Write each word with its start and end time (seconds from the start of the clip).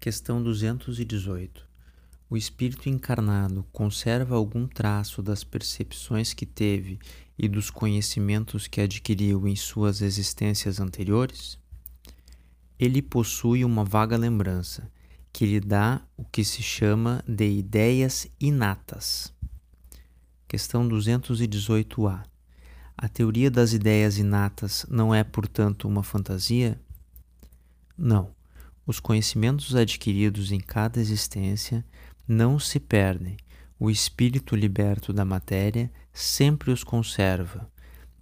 Questão 0.00 0.40
218. 0.40 1.66
O 2.30 2.36
espírito 2.36 2.88
encarnado 2.88 3.66
conserva 3.72 4.36
algum 4.36 4.64
traço 4.64 5.20
das 5.20 5.42
percepções 5.42 6.32
que 6.32 6.46
teve 6.46 7.00
e 7.36 7.48
dos 7.48 7.68
conhecimentos 7.68 8.68
que 8.68 8.80
adquiriu 8.80 9.48
em 9.48 9.56
suas 9.56 10.00
existências 10.00 10.78
anteriores? 10.78 11.58
Ele 12.78 13.02
possui 13.02 13.64
uma 13.64 13.84
vaga 13.84 14.16
lembrança 14.16 14.88
que 15.32 15.44
lhe 15.44 15.58
dá 15.58 16.00
o 16.16 16.24
que 16.24 16.44
se 16.44 16.62
chama 16.62 17.20
de 17.26 17.50
ideias 17.50 18.28
inatas. 18.40 19.34
Questão 20.46 20.88
218a. 20.88 22.22
A 22.96 23.08
teoria 23.08 23.50
das 23.50 23.72
ideias 23.72 24.16
inatas 24.16 24.86
não 24.88 25.12
é, 25.12 25.24
portanto, 25.24 25.88
uma 25.88 26.04
fantasia? 26.04 26.80
Não. 27.96 28.37
Os 28.88 28.98
conhecimentos 28.98 29.76
adquiridos 29.76 30.50
em 30.50 30.58
cada 30.58 30.98
existência 30.98 31.84
não 32.26 32.58
se 32.58 32.80
perdem. 32.80 33.36
O 33.78 33.90
espírito 33.90 34.56
liberto 34.56 35.12
da 35.12 35.26
matéria 35.26 35.92
sempre 36.10 36.70
os 36.70 36.82
conserva. 36.82 37.70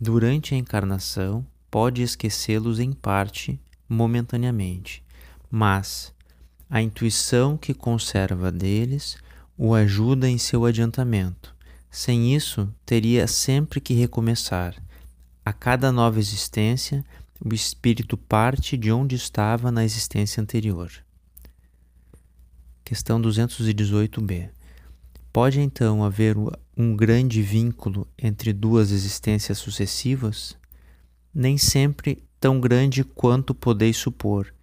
Durante 0.01 0.57
a 0.57 0.59
encarnação, 0.59 1.47
pode 1.71 2.03
esquecê-los 2.03 2.81
em 2.81 2.91
parte, 2.91 3.61
momentaneamente, 3.89 5.05
mas 5.49 6.13
a 6.69 6.83
intuição 6.83 7.57
que 7.57 7.73
conserva 7.73 8.51
deles 8.51 9.17
o 9.57 9.73
ajuda 9.73 10.29
em 10.29 10.37
seu 10.37 10.65
adiantamento. 10.65 11.55
Sem 11.89 12.35
isso, 12.35 12.69
teria 12.85 13.29
sempre 13.29 13.81
que 13.81 13.95
recomeçar. 13.95 14.75
A 15.45 15.53
cada 15.53 15.93
nova 15.93 16.19
existência, 16.19 17.05
o 17.45 17.55
espírito 17.55 18.17
parte 18.17 18.77
de 18.77 18.91
onde 18.91 19.15
estava 19.15 19.71
na 19.71 19.85
existência 19.85 20.43
anterior. 20.43 20.91
Questão 22.85 23.21
218b. 23.21 24.51
Pode 25.33 25.61
então 25.61 26.03
haver 26.05 26.37
um 26.77 26.97
grande 26.97 27.43
vínculo 27.43 28.09
entre 28.17 28.53
duas 28.53 28.91
existências 28.91 29.59
sucessivas? 29.59 30.57
Nem 31.35 31.59
sempre 31.59 32.25
tão 32.41 32.61
grande 32.61 33.05
quanto 33.05 33.55
podeis 33.55 33.97
supor, 33.97 34.55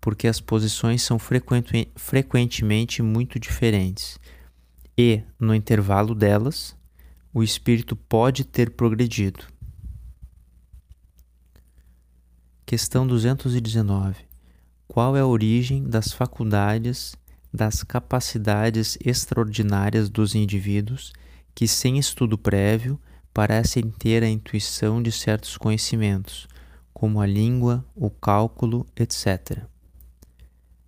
porque 0.00 0.26
as 0.26 0.40
posições 0.40 1.02
são 1.02 1.18
frequentemente 1.18 3.02
muito 3.02 3.38
diferentes. 3.38 4.18
E, 4.96 5.22
no 5.38 5.54
intervalo 5.54 6.14
delas, 6.14 6.76
o 7.32 7.42
espírito 7.42 7.94
pode 7.94 8.44
ter 8.44 8.70
progredido. 8.70 9.44
Questão 12.68 13.06
219. 13.06 14.14
Qual 14.86 15.16
é 15.16 15.20
a 15.20 15.26
origem 15.26 15.84
das 15.84 16.12
faculdades, 16.12 17.16
das 17.50 17.82
capacidades 17.82 18.98
extraordinárias 19.02 20.10
dos 20.10 20.34
indivíduos 20.34 21.14
que, 21.54 21.66
sem 21.66 21.96
estudo 21.98 22.36
prévio, 22.36 23.00
parecem 23.32 23.90
ter 23.90 24.22
a 24.22 24.28
intuição 24.28 25.02
de 25.02 25.10
certos 25.10 25.56
conhecimentos, 25.56 26.46
como 26.92 27.22
a 27.22 27.26
língua, 27.26 27.82
o 27.96 28.10
cálculo, 28.10 28.86
etc. 28.94 29.62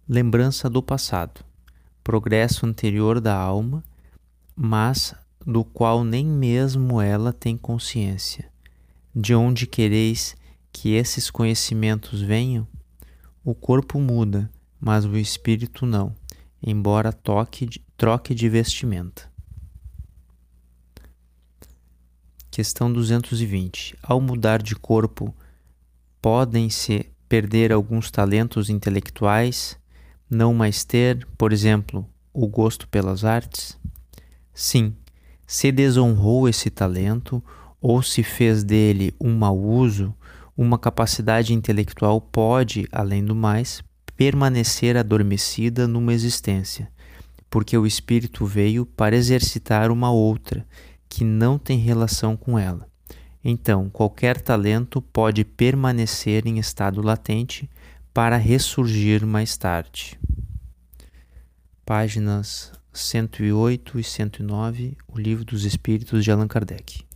Lembrança 0.06 0.68
do 0.68 0.82
passado, 0.82 1.42
progresso 2.04 2.66
anterior 2.66 3.22
da 3.22 3.34
alma, 3.34 3.82
mas 4.54 5.14
do 5.46 5.64
qual 5.64 6.04
nem 6.04 6.26
mesmo 6.26 7.00
ela 7.00 7.32
tem 7.32 7.56
consciência. 7.56 8.50
De 9.16 9.34
onde 9.34 9.66
quereis 9.66 10.38
que 10.72 10.94
esses 10.94 11.30
conhecimentos 11.30 12.20
venham, 12.20 12.66
o 13.44 13.54
corpo 13.54 13.98
muda, 13.98 14.50
mas 14.80 15.04
o 15.04 15.16
espírito 15.16 15.84
não, 15.84 16.14
embora 16.62 17.12
toque, 17.12 17.68
troque 17.96 18.34
de 18.34 18.48
vestimenta. 18.48 19.30
Questão 22.50 22.92
220. 22.92 23.96
Ao 24.02 24.20
mudar 24.20 24.62
de 24.62 24.74
corpo, 24.74 25.34
podem-se 26.20 27.06
perder 27.28 27.72
alguns 27.72 28.10
talentos 28.10 28.68
intelectuais, 28.68 29.78
não 30.28 30.52
mais 30.52 30.84
ter, 30.84 31.26
por 31.38 31.52
exemplo, 31.52 32.04
o 32.32 32.46
gosto 32.46 32.88
pelas 32.88 33.24
artes? 33.24 33.78
Sim, 34.52 34.94
se 35.46 35.70
desonrou 35.72 36.48
esse 36.48 36.70
talento 36.70 37.42
ou 37.80 38.02
se 38.02 38.22
fez 38.22 38.62
dele 38.62 39.14
um 39.20 39.36
mau 39.36 39.58
uso, 39.58 40.14
uma 40.56 40.78
capacidade 40.78 41.54
intelectual 41.54 42.20
pode, 42.20 42.86
além 42.92 43.24
do 43.24 43.34
mais, 43.34 43.82
permanecer 44.16 44.96
adormecida 44.96 45.88
numa 45.88 46.12
existência, 46.12 46.90
porque 47.48 47.76
o 47.76 47.86
espírito 47.86 48.44
veio 48.44 48.84
para 48.84 49.16
exercitar 49.16 49.90
uma 49.90 50.10
outra 50.10 50.66
que 51.08 51.24
não 51.24 51.58
tem 51.58 51.78
relação 51.78 52.36
com 52.36 52.58
ela. 52.58 52.86
Então, 53.42 53.88
qualquer 53.88 54.40
talento 54.40 55.00
pode 55.00 55.44
permanecer 55.44 56.46
em 56.46 56.58
estado 56.58 57.00
latente 57.00 57.68
para 58.12 58.36
ressurgir 58.36 59.26
mais 59.26 59.56
tarde. 59.56 60.18
Páginas 61.84 62.72
108 62.92 63.98
e 63.98 64.04
109, 64.04 64.96
O 65.08 65.18
Livro 65.18 65.44
dos 65.44 65.64
Espíritos 65.64 66.22
de 66.22 66.30
Allan 66.30 66.46
Kardec. 66.46 67.09